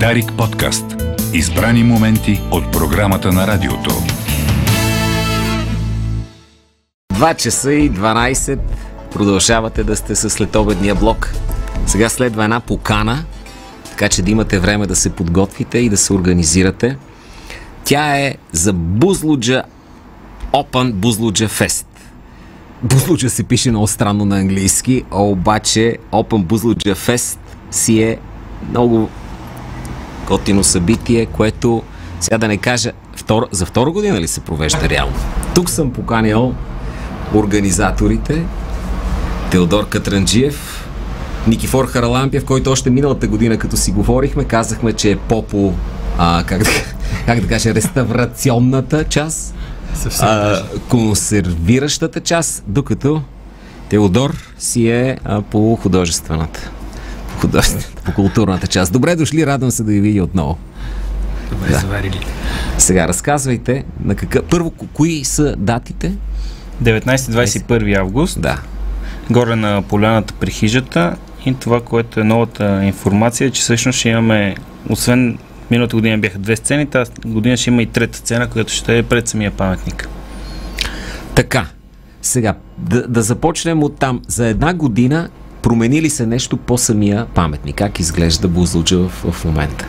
[0.00, 0.84] Дарик подкаст.
[1.32, 3.90] Избрани моменти от програмата на радиото.
[7.12, 8.58] 2 часа и 12
[9.12, 11.32] продължавате да сте с следобедния блок.
[11.86, 13.24] Сега следва една покана,
[13.90, 16.96] така че да имате време да се подготвите и да се организирате.
[17.84, 19.62] Тя е за Бузлуджа
[20.52, 21.86] Open Бузлуджа Fest.
[22.82, 27.38] Бузлуджа се пише много странно на английски, а обаче Open Бузлуджа Fest
[27.70, 28.18] си е
[28.70, 29.08] много
[30.26, 31.82] готино събитие, което
[32.20, 33.48] сега да не кажа, втор...
[33.50, 35.16] за втора година ли се провежда реално?
[35.54, 36.54] Тук съм поканил
[37.34, 38.44] организаторите.
[39.50, 40.88] Теодор Катранджиев,
[41.46, 45.72] Никифор Харалампиев, който още миналата година, като си говорихме, казахме, че е по-по,
[46.18, 46.70] а, как, да,
[47.26, 49.54] как да кажа, реставрационната част,
[50.20, 53.22] а, консервиращата част, докато
[53.88, 56.70] Теодор си е а, по художествената,
[57.48, 58.92] по по културната част.
[58.92, 60.58] Добре дошли, радвам се да ви видя отново.
[61.50, 61.78] Добре, да.
[61.78, 62.20] заварили.
[62.78, 64.42] Сега разказвайте на какъв...
[64.50, 66.12] Първо, кои са датите?
[66.82, 68.40] 19-21 август.
[68.40, 68.60] Да.
[69.30, 74.54] Горе на поляната при хижата и това, което е новата информация, че всъщност ще имаме,
[74.88, 75.38] освен
[75.70, 79.02] миналата година бяха две сцени, тази година ще има и трета сцена, която ще е
[79.02, 80.08] пред самия паметник.
[81.34, 81.66] Така,
[82.22, 84.22] сега, да, да започнем от там.
[84.28, 85.28] За една година
[85.64, 87.76] промени ли се нещо по самия паметник?
[87.76, 89.86] Как изглежда Бузлуджа в, в момента?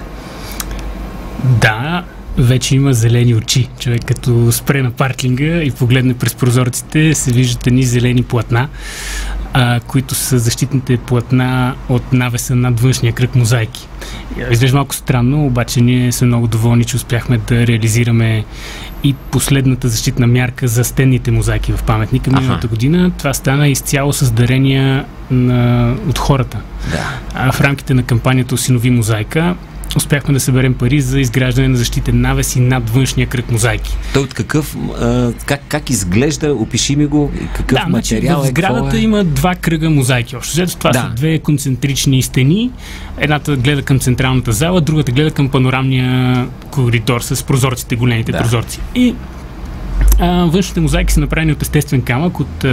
[1.62, 2.04] Да,
[2.38, 3.70] вече има зелени очи.
[3.80, 8.68] Човек като спре на паркинга и погледне през прозорците, се виждат едни зелени платна,
[9.54, 13.88] а, които са защитните платна от навеса над външния кръг мозайки.
[14.52, 18.46] Изглежда малко странно, обаче ние сме много доволни, че успяхме да реализираме
[19.04, 23.12] и последната защитна мярка за стенните мозайки в паметника миналата година.
[23.18, 26.62] Това стана изцяло с дарения на, от хората.
[26.92, 27.20] Да.
[27.34, 29.56] А в рамките на кампанията Осинови мозайка
[29.96, 33.98] успяхме да съберем пари за изграждане на защитен навес и над външния кръг мозайки.
[34.14, 38.52] Той от какъв, а, как, как изглежда, опиши ми го, какъв да, материал значи, е,
[38.52, 39.00] в сградата е?
[39.00, 40.36] има два кръга мозайки.
[40.36, 41.00] Общо взето това Да.
[41.00, 42.72] са две концентрични стени.
[43.18, 48.38] Едната гледа към централната зала, другата гледа към панорамния коридор с прозорците, големите Да.
[48.38, 48.80] прозорци.
[48.96, 49.16] И
[50.20, 52.66] а, външните мозайки са направени от естествен камък, от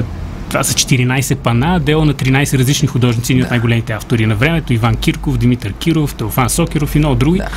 [0.52, 4.72] това са 14 пана, дело на 13 различни художници, едни от най-големите автори на времето,
[4.72, 7.38] Иван Кирков, Димитър Киров, Теофан Сокеров и много други.
[7.38, 7.48] Да.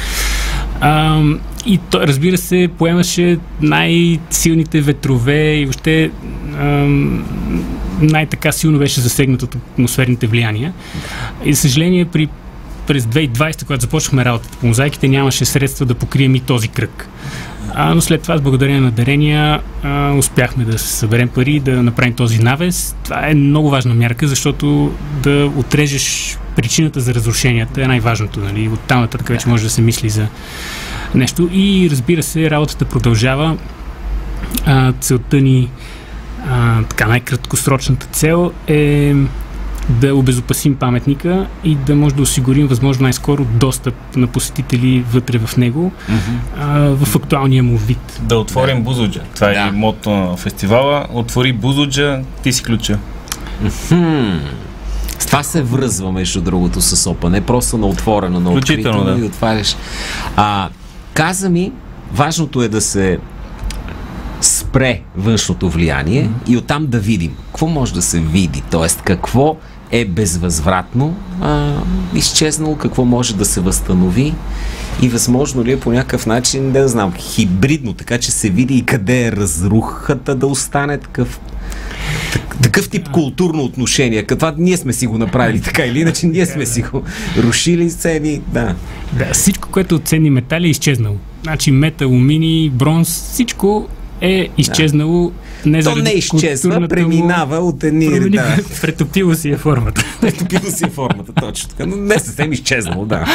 [0.82, 1.22] А,
[1.66, 6.12] и той, разбира се, поемаше най-силните ветрове и въобще
[6.60, 7.26] ам,
[8.02, 10.74] най-така силно беше засегнат от атмосферните влияния.
[11.46, 12.30] И за съжаление, при,
[12.88, 17.10] през 2020, когато започнахме работата по мозайките, нямаше средства да покрием и този кръг.
[17.78, 21.84] А, но след това, с благодарение на дарения, а, успяхме да се съберем пари да
[21.84, 22.96] направим този навес.
[23.04, 24.94] Това е много важна мярка, защото
[25.24, 28.40] да отрежеш причината за разрушенията е най-важното.
[28.40, 28.68] Нали?
[28.68, 30.28] От там нататък вече може да се мисли за
[31.16, 31.50] нещо.
[31.52, 33.58] И разбира се, работата продължава.
[34.66, 35.70] А, целта ни,
[36.50, 39.14] а, така най-краткосрочната цел е
[39.90, 45.58] да обезопасим паметника и да може да осигурим възможно най-скоро достъп на посетители вътре в
[45.58, 45.92] него
[46.60, 48.20] а, в актуалния му вид.
[48.22, 49.22] Да отворим Бузуджа.
[49.36, 49.60] Това Да.
[49.60, 51.08] е мото на фестивала.
[51.14, 52.98] Отвори Бузуджа, ти си ключа.
[53.88, 54.38] Хм.
[55.28, 57.30] Това се връзва, между другото, с опа.
[57.30, 59.20] Не просто на отворено, на открито, да.
[59.20, 59.76] и отваряш.
[60.36, 60.70] А,
[61.14, 61.72] каза ми,
[62.14, 63.20] важното е да се
[64.42, 66.52] спре външното влияние mm-hmm.
[66.52, 67.36] и оттам да видим.
[67.48, 68.64] Какво може да се види?
[68.72, 69.58] Тоест, какво
[69.92, 71.74] е безвъзвратно а,
[72.16, 74.34] изчезнало, какво може да се възстанови
[75.02, 78.86] и възможно ли е по някакъв начин, не знам, хибридно, така че се види и
[78.86, 81.40] къде е разрухата да остане такъв
[82.34, 84.24] так- такъв тип културно отношение.
[84.24, 87.04] Това ние сме си го направили така или иначе, ние сме си го
[87.38, 88.42] рушили сцени.
[88.54, 88.76] Да.
[89.14, 91.16] Да, всичко, което от ценни метали е изчезнало.
[91.44, 93.88] Значи метал, алуминий, бронз, всичко
[94.22, 95.32] е изчезнало.
[95.66, 98.06] Не То не изчезва, му- преминава от едни...
[98.08, 98.58] Промени- Да.
[98.82, 100.04] Претопило си е формата.
[100.40, 101.86] Топило си е формата, точно така.
[101.86, 103.26] Но не съвсем изчезнало, да.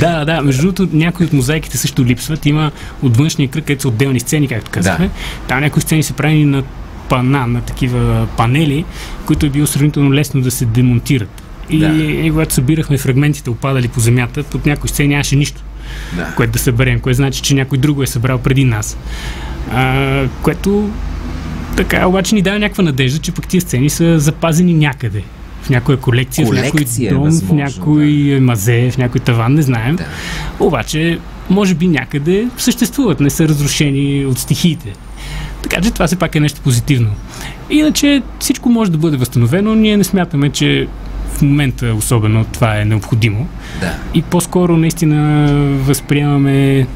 [0.00, 0.42] Да, да.
[0.42, 2.46] Между другото, някои от мозайките също липсват.
[2.46, 2.70] Има
[3.02, 5.06] от външния кръг, където са отделни сцени, както казахме.
[5.06, 5.12] Да.
[5.48, 6.62] Там някои сцени са правени на
[7.08, 8.84] пана, на такива панели,
[9.26, 11.42] които е било сравнително лесно да се демонтират.
[11.70, 11.86] И, Да.
[11.88, 15.62] и когато събирахме фрагментите, опадали по земята, под някои сцени нямаше нищо,
[16.12, 16.24] Да.
[16.26, 18.96] което да съберем, което значи, че някой друго е събрал преди нас.
[19.72, 20.04] А,
[20.42, 20.90] което
[21.78, 25.22] така обаче ни дава някаква надежда, че пък тия сцени са запазени някъде.
[25.62, 29.54] В някоя колекция, в някой Колекция е дом, в възможно, някой мазе, в някой таван,
[29.54, 29.96] не знаем.
[29.96, 30.04] Да.
[30.60, 31.18] Обаче,
[31.50, 34.92] може би някъде съществуват, не са разрушени от стихиите.
[35.62, 37.10] Така че това все пак е нещо позитивно.
[37.70, 39.74] Иначе всичко може да бъде възстановено.
[39.74, 40.88] Ние не смятаме, че
[41.28, 43.48] в момента особено това е необходимо.
[43.80, 43.96] Да.
[44.14, 46.86] И по-скоро наистина възприемаме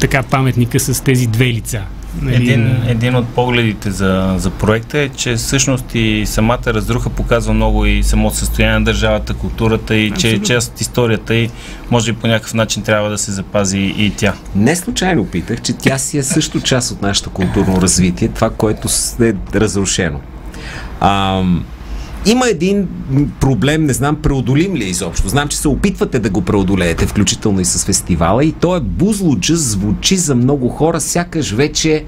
[0.00, 1.80] така паметника с тези две лица.
[2.22, 7.54] Нали, Един, един от погледите за, за проекта е, че всъщност и самата разруха показва
[7.54, 10.46] много и самото състояние на държавата, културата и че Абсолютно.
[10.46, 11.50] част от историята и
[11.90, 14.34] може би по някакъв начин трябва да се запази и тя.
[14.56, 18.88] Не случайно питах, че тя си е също част от нашето културно развитие, това, което
[19.20, 20.20] е разрушено.
[21.00, 21.64] Ам,
[22.26, 22.88] има един
[23.40, 25.28] проблем, не знам преодолим ли е изобщо.
[25.28, 29.56] Знам, че се опитвате да го преодолеете, включително и с фестивала, и то е Бузлуджа
[29.56, 32.04] звучи за много хора, сякаш вече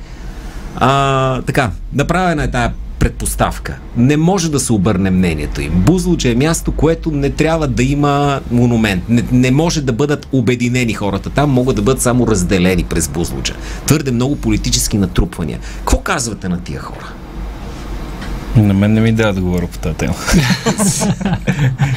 [0.76, 3.78] а, така, направена е тая предпоставка.
[3.96, 5.72] Не може да се обърне мнението им.
[5.76, 9.08] Бузлуджа е място, което не трябва да има монумент.
[9.08, 11.30] Не, не може да бъдат обединени хората.
[11.30, 13.54] Там могат да бъдат само разделени през Бузлуджа.
[13.86, 15.58] Твърде много политически натрупвания.
[15.78, 17.12] Какво казвате на тия хора?
[18.56, 20.14] На мен не ми дава да говоря по тази тема.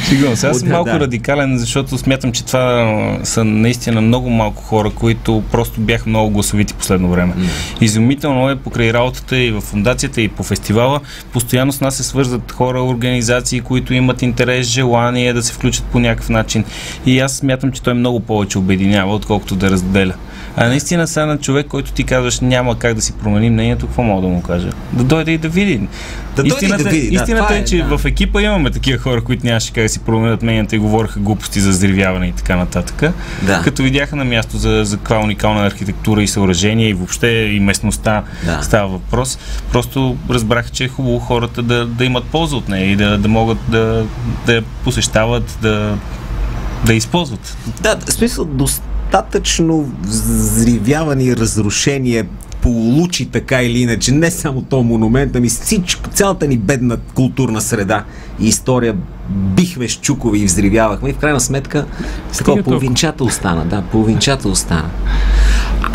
[0.09, 0.47] Шегувам се.
[0.47, 0.99] Аз съм малко да.
[0.99, 6.73] радикален, защото смятам, че това са наистина много малко хора, които просто бяха много гласовити
[6.73, 7.33] последно време.
[7.81, 10.99] Изумително е покрай работата и в фундацията и по фестивала.
[11.33, 15.99] Постоянно с нас се свързват хора, организации, които имат интерес, желание да се включат по
[15.99, 16.63] някакъв начин.
[17.05, 20.13] И аз смятам, че той много повече обединява, отколкото да разделя.
[20.55, 24.03] А наистина сега на човек, който ти казваш няма как да си промени мнението, какво
[24.03, 24.69] мога да му кажа?
[24.93, 25.81] Да дойде и да види.
[26.35, 27.97] Да дойде и да види, да, истината това е, е, че да.
[27.97, 31.59] в екипа имаме такива хора, които нямаше как да си променят мнението и говореха глупости
[31.59, 33.13] за взривяване и така нататък.
[33.41, 33.61] Да.
[33.63, 38.23] Като видяха на място за, за каква уникална архитектура и съоръжение и въобще и местността
[38.45, 38.59] Да.
[38.61, 39.39] става въпрос,
[39.71, 43.27] просто разбраха, че е хубаво хората да, да имат полза от нея и да, да
[43.27, 44.05] могат да,
[44.45, 45.97] да я посещават, да,
[46.85, 47.57] да използват.
[47.81, 52.25] Да, в смисъл, достатъчно взривяване и разрушение
[52.69, 58.03] получи така или иначе, не само то монумент, ами всичко, цялата ни бедна културна среда
[58.39, 58.95] и история
[59.29, 61.85] бихме щукове и взривявахме и в крайна сметка
[62.37, 64.89] такова половинчата остана, да, половинчата остана.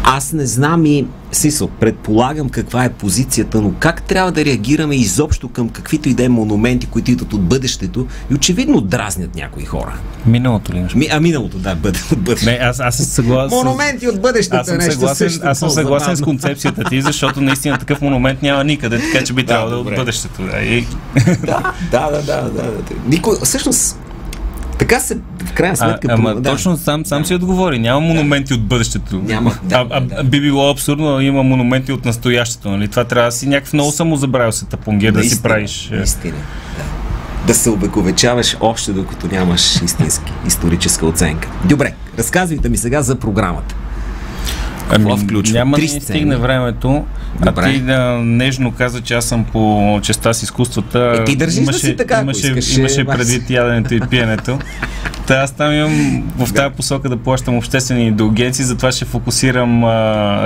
[0.05, 5.49] Аз не знам и Сисо, предполагам каква е позицията, но как трябва да реагираме изобщо
[5.49, 9.95] към каквито и да е монументи, които идват от бъдещето и очевидно дразнят някои хора.
[10.27, 10.95] Миналото ли имаш?
[10.95, 12.51] Ми, а миналото, да, бъде, от бъдещето.
[12.51, 13.59] Не, аз, аз съм съгласен.
[13.59, 17.03] Монументи от бъдещето Аз съм е нещо съгласен, също аз съм съгласен с концепцията ти,
[17.03, 20.43] защото наистина такъв монумент няма никъде, така че би трябвало да е от бъдещето.
[20.43, 20.59] Да.
[20.59, 20.87] И,
[21.47, 22.63] Да, да, да, да, да.
[22.63, 22.83] да.
[23.07, 23.99] Никой, всъщност,
[24.79, 25.19] така се,
[25.55, 26.09] крайна а, сметка...
[26.11, 26.51] ама да.
[26.51, 27.79] точно сам, сам си отговори.
[27.79, 29.23] Няма монументи от бъдещето.
[29.25, 30.25] Няма, да, а, а, да.
[30.25, 32.71] би било абсурдно, има монументи от настоящето.
[32.71, 32.89] Нали?
[32.89, 35.91] Това трябва да си някакъв много самозабравил се тапонгер да си Наистина, правиш.
[35.93, 35.97] е.
[35.97, 36.37] Наистина,
[36.79, 36.85] да.
[37.47, 41.49] Да се обековечаваш още докато нямаш истински историческа оценка.
[41.65, 43.75] Добре, разказвайте ми сега за програмата.
[44.91, 45.59] Какво включва?
[45.59, 47.05] Няма да ни стигне времето.
[47.45, 47.63] Добре.
[47.67, 51.17] А ти да, нежно каза, че аз съм по частта с изкуствата.
[51.21, 54.59] Е, ти държиш да си така, имаше, искаш, имаше е, предвид яденето и пиенето.
[55.27, 59.91] Та аз там имам в тази посока да плащам обществени индулгенции, затова ще фокусирам а,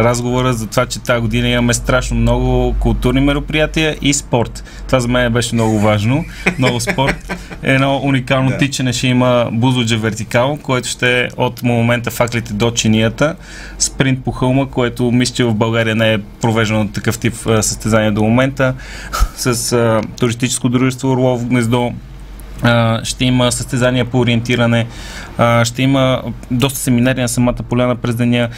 [0.05, 4.65] разговора за това, че тази година имаме страшно много културни мероприятия и спорт.
[4.87, 6.25] Това за мен беше много важно.
[6.59, 7.35] Много спорт.
[7.63, 8.59] Едно уникално Да.
[8.59, 13.37] тичане ще има Бузлуджа вертикал, което ще е от момента факлите до чинията.
[13.79, 18.11] Спринт по хълма, което мисля, че в България не е провеждано такъв тип а, състезание
[18.11, 18.75] до момента.
[19.37, 21.93] С а, туристическо дружество Орлов гнездо
[23.03, 24.87] ще има състезания по ориентиране,
[25.65, 28.49] ще има доста семинари на самата поляна през деня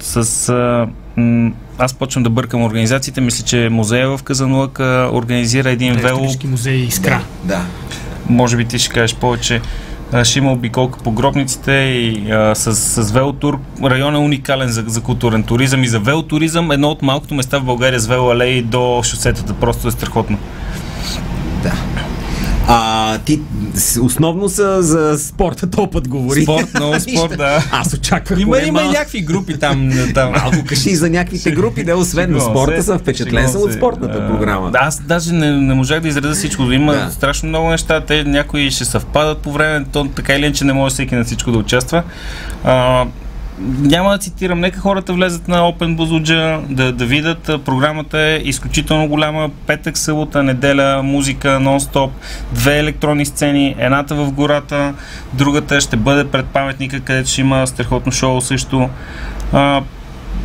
[0.00, 0.86] с...
[1.78, 3.20] Аз почвам да бъркам организациите.
[3.20, 4.78] Мисля, че музея в Казанлък
[5.12, 6.16] организира един вело...
[6.16, 7.20] Исторически музей Искра.
[7.44, 7.60] Да.
[8.28, 9.60] Може би ти ще кажеш повече.
[10.24, 13.58] Ще има обиколка по гробниците и а, с, с велотур.
[13.84, 16.70] Район е уникален за, за културен туризъм и за велотуризъм.
[16.70, 19.54] Едно от малкото места в България с велоалеи до шосетата.
[19.54, 20.38] Просто е страхотно.
[21.62, 21.72] Да.
[22.70, 23.40] А, ти
[24.00, 26.42] основно са за спорта този път говори.
[26.42, 27.64] Спорт, много спорт, да.
[27.72, 29.90] Аз очаквах Има, има и някакви групи там.
[30.14, 30.30] там.
[30.32, 34.28] Малко кажи за някакви групи, да освен на спорта съм впечатлен съм от спортната А,
[34.28, 34.70] програма.
[34.70, 36.62] Да, аз даже не, не можах да изреда всичко.
[36.62, 37.10] Има Да.
[37.10, 38.00] страшно много неща.
[38.00, 41.52] Те някои ще съвпадат по време, то така или иначе не може всеки на всичко
[41.52, 42.02] да участва.
[42.64, 43.04] А,
[43.60, 47.50] няма да цитирам, нека хората влезат на Open Buzluджа, да, да видят.
[47.64, 49.50] Програмата е изключително голяма.
[49.66, 52.10] Петък, събота, неделя, музика, нон-стоп,
[52.52, 54.94] две електронни сцени, едната в гората,
[55.32, 58.88] другата ще бъде пред паметника, където ще има страхотно шоу също.
[59.52, 59.82] А,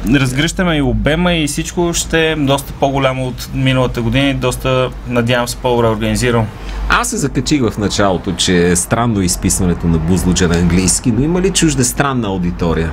[0.09, 5.47] разгръщаме и обема и всичко ще е доста по-голямо от миналата година и доста, надявам
[5.47, 6.45] се, по-добре организирано.
[6.89, 11.41] Аз се закачих в началото, че е странно изписването на Бузлуджа на английски, но има
[11.41, 12.91] ли чуждестранна аудитория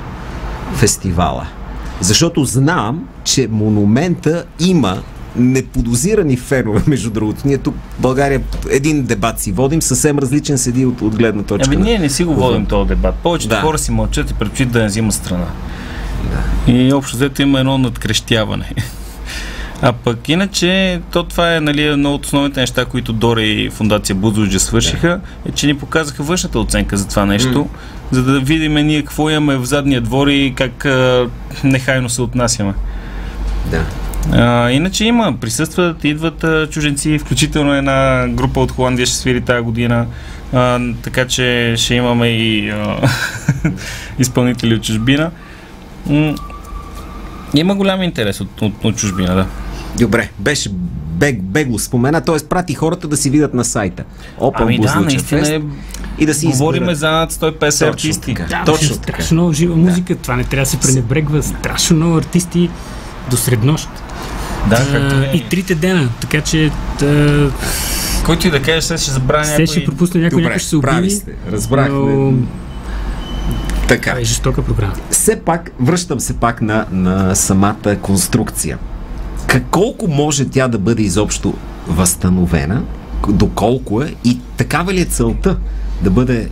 [0.75, 1.47] фестивала?
[2.01, 4.97] Защото знам, че монумента има
[5.35, 7.41] неподозирани фенове, между другото.
[7.45, 8.41] Ние тук в България
[8.71, 11.73] един дебат си водим, съвсем различен седи от, от гледна точка.
[11.75, 13.15] Ами ние не си го водим този дебат.
[13.15, 13.61] Повечето Да.
[13.61, 15.45] хора си мълчат и предпочитат да не взимат страна.
[16.67, 18.69] И общо взето има едно надкрещяване.
[19.81, 24.15] А пък иначе, то това е нали, едно от основните неща, които Дора и Фундация
[24.15, 27.69] Бузлуджа свършиха, е, че ни показаха външната оценка за това нещо,
[28.11, 31.27] за да видим ние какво имаме в задния двор и как а,
[31.63, 32.73] нехайно се отнасяме.
[33.71, 33.85] Да.
[34.31, 39.61] А, иначе има, присъстват, идват а, чуженци, включително една група от Холандия ще свири тази
[39.61, 40.05] година,
[40.53, 43.09] а, така че ще имаме и а,
[44.19, 45.31] изпълнители от чужбина.
[46.07, 46.35] М,
[47.53, 49.45] има голям интерес от, от, от чужбина, да.
[49.97, 50.69] Добре, беше
[51.13, 52.37] бег, бегло спомена, т.е.
[52.39, 54.03] прати хората да си видят на сайта.
[54.39, 55.61] Open Ами да, наистина е,
[56.19, 57.31] и да си говориме изберат.
[57.31, 58.33] за над 150 Точно артисти.
[58.35, 58.43] така.
[58.45, 59.13] Да, Точно така.
[59.13, 61.43] страшно много жива музика, това не трябва да се пренебрегва.
[61.43, 62.69] Страшно много артисти
[63.29, 63.89] до среднощ.
[64.69, 65.31] Да, А, както е.
[65.33, 67.51] и трите дена, така че да,
[68.25, 69.67] Който и да кажеш, сега ще забравя се някой.
[69.67, 71.11] ще пропусне някой, някой ще се прави обиди.
[71.11, 71.31] сте.
[71.47, 71.89] Разбрахме.
[71.95, 72.33] Но
[73.87, 74.09] Така.
[74.09, 74.93] това е жестока програма.
[75.11, 78.77] Все пак, връщам се пак на, на самата конструкция.
[79.47, 81.53] Как- Колко може тя да бъде изобщо
[81.87, 82.81] възстановена,
[83.29, 85.57] доколко е и такава ли е целта
[86.01, 86.49] да бъде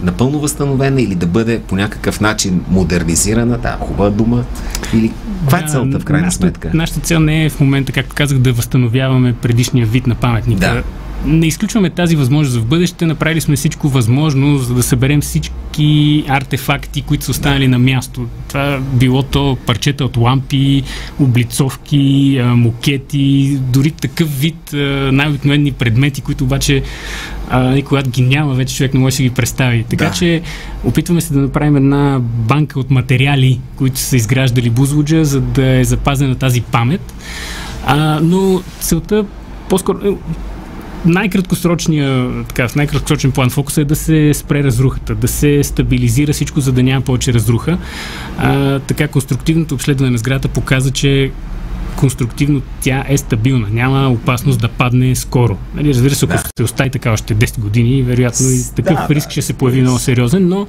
[0.00, 4.44] напълно възстановена или да бъде по някакъв начин модернизирана, да, хубава дума,
[4.94, 6.70] или каква е Да, целта в крайна нашата- сметка?
[6.74, 10.60] Нашата цел не е в момента, както казах, да възстановяваме предишния вид на паметника.
[10.60, 10.82] Да.
[11.24, 13.06] Не изключваме тази възможност в бъдеще.
[13.06, 18.26] Направили сме всичко възможно, за да съберем всички артефакти, които са останали на място.
[18.48, 20.82] Това било то парчета от лампи,
[21.20, 24.70] облицовки, а, мукети, дори такъв вид
[25.12, 26.82] най-обикновени предмети, които обаче
[27.50, 29.84] а, и когато ги няма, вече човек не може да ги представи.
[29.90, 30.10] Така Да.
[30.10, 30.42] че
[30.84, 35.84] опитваме се да направим една банка от материали, които са изграждали Бузлуджа, за да е
[35.84, 37.14] запазена тази памет.
[37.86, 39.24] А, но целта
[39.68, 40.18] по-скоро
[41.06, 46.60] най-краткосрочния, така, в най-краткосрочен план фокуса е да се спре разрухата, да се стабилизира всичко,
[46.60, 47.78] за да няма повече разруха.
[48.38, 51.30] А, така, конструктивното обследване на сградата показа, че
[51.96, 53.66] конструктивно тя е стабилна.
[53.70, 55.56] Няма опасност да падне скоро.
[55.74, 56.50] Нали, разбира се, ако Да.
[56.58, 59.80] се остави така още 10 години, вероятно и такъв да, риск да, ще се появи
[59.80, 60.66] много сериозен, но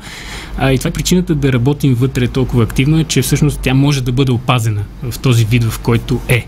[0.58, 4.04] а, и това е причината да работим вътре толкова активно, е, че всъщност тя може
[4.04, 6.46] да бъде опазена в този вид, в който е.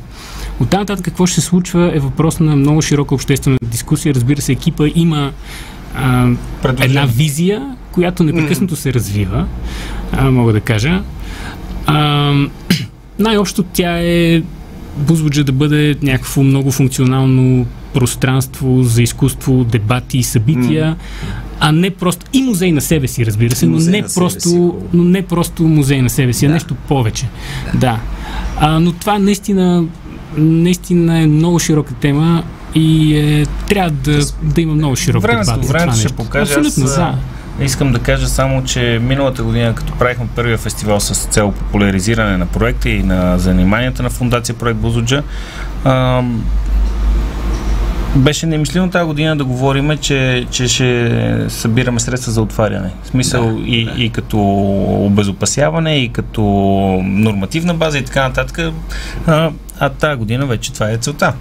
[0.60, 4.16] От там нататък какво ще се случва е въпрос на много широка обществена дискусия.
[4.16, 5.32] Разбира се, екипа има
[5.96, 6.30] а,
[6.80, 9.46] една визия, която непрекъснато се развива,
[10.12, 11.04] а, мога да кажа.
[11.86, 12.34] А,
[13.20, 14.42] най-общо тя е
[14.98, 20.96] Бузлуджа да бъде някакво много функционално пространство за изкуство, дебати и събития,
[21.60, 25.04] а не просто и музей на себе си, разбира се, но не, просто, си, но
[25.04, 26.54] не просто музей на себе си, а Да.
[26.54, 27.26] нещо повече.
[27.76, 28.00] Да.
[28.60, 29.86] А, но това наистина,
[30.38, 32.44] наистина е много широка тема
[32.76, 35.66] и е, трябва да, да има много широк Времето, дебат.
[35.66, 36.18] за времето ще нещо.
[36.18, 36.54] покаже.
[36.54, 37.02] Абсолютно, Аз, да.
[37.02, 37.16] а,
[37.64, 42.46] Искам да кажа само, че миналата година, като правихме първия фестивал с цел популяризиране на
[42.46, 45.24] проекта и на заниманията на Фундация Проект Бузуджа,
[48.16, 52.92] беше немислимо тази година да говорим, че, че ще събираме средства за отваряне.
[53.04, 53.92] В смисъл Да, и, да.
[54.04, 54.38] и като
[55.06, 56.42] обезопасяване, и като
[57.04, 58.74] нормативна база и така нататък.
[59.28, 61.34] А, а тази година вече това е целта.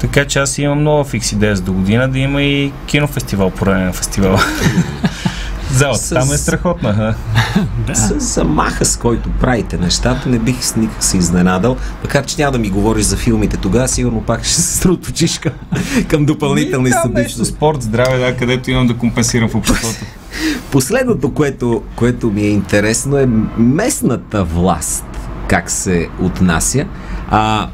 [0.00, 3.64] Така че аз имам нова фикс идея за до година да има и кинофестивал по
[3.64, 4.40] време на фестивала.
[5.72, 6.94] Залата С- там е страхотна.
[6.94, 7.14] ха.
[7.86, 7.94] да.
[7.94, 11.76] С замаха, с който правите нещата, не бих с никак се изненадал.
[12.04, 15.52] Макар, че няма да ми говориш за филмите тогава, сигурно пак ще се струточиш към,
[16.08, 20.04] към допълнителни нещо спорт, здраве, да, където имам да компенсирам в обществото.
[20.70, 23.26] Последното, което, което ми е интересно е
[23.58, 25.04] местната власт
[25.48, 26.84] как се отнася.
[27.30, 27.68] А,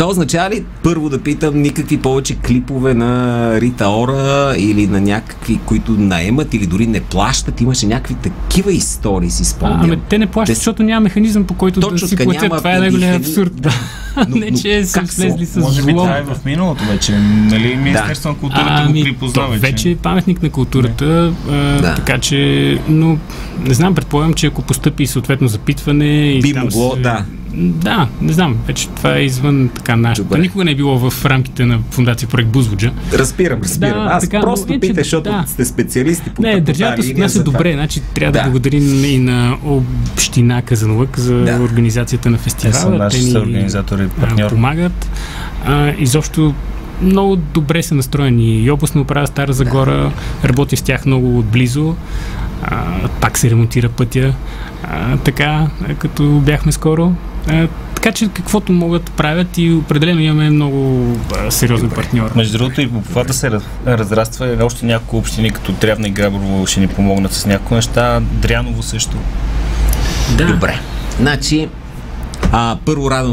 [0.00, 3.10] това означава ли, първо да питам, никакви повече клипове на
[3.60, 7.60] Рита Ора или на някакви, които наемат или дори не плащат?
[7.60, 9.80] Имаше някакви такива истории, си А, спомням.
[9.82, 12.42] ами те не плащат, Те защото няма механизъм по който Точно да си платят.
[12.42, 13.52] няма Това е най-голям абсурд.
[13.54, 13.70] Да.
[14.28, 16.84] Но- не, но че са как се- влезли с Може би това е в миналото
[16.84, 17.12] вече.
[17.12, 19.60] Нали, Министерството на културата го Ами, припозна то вече.
[19.60, 21.04] вече е паметник на културата,
[21.48, 21.94] а, Да.
[21.94, 22.38] така че,
[22.88, 23.18] но
[23.60, 27.24] не знам, предполагам, че ако постъпи съответно запитване и Би могло, се- да.
[27.54, 30.22] Да, не знам, вече това е извън така нашата.
[30.24, 30.38] Добре.
[30.38, 32.92] Никога не е било в рамките на фундация проект Бузлуджа.
[33.12, 33.98] Разбирам, разбирам.
[33.98, 35.44] Да, Аз така, но просто иначе, питах, защото да.
[35.46, 38.44] сте специалисти по Не, държавата тази се отнася добре, значи трябва да, Да.
[38.44, 41.58] благодарим и на община Казанлък за Да.
[41.62, 42.74] организацията на Те фестивала.
[42.74, 44.48] са наши ни, съорганизатори и партньор.
[44.48, 45.10] помагат.
[45.64, 46.54] А, изобщо
[47.02, 48.56] много добре са настроени.
[48.56, 50.12] И областна управа Стара Загора
[50.44, 51.94] работи с тях много отблизо.
[52.62, 52.84] А,
[53.20, 54.34] пак се ремонтира пътя.
[54.84, 55.66] А, така,
[55.98, 57.12] като бяхме скоро.
[57.94, 61.06] Така че каквото могат правят и определено имаме много
[61.38, 62.30] а, сериозни партньори.
[62.36, 66.66] Между другото и обхвата се раз- разраства и още няколко общини, като Трявна и Граброво
[66.66, 68.20] ще ни помогнат с някои неща.
[68.20, 69.16] Дряново също.
[70.38, 70.46] Да.
[70.46, 70.80] Добре.
[71.20, 71.68] Значи,
[72.52, 73.32] а, първо радвам